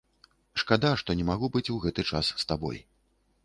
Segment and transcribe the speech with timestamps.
[0.61, 2.85] Шкада, што не магу быць у гэты час з табой.